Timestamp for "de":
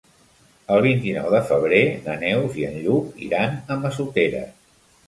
1.35-1.43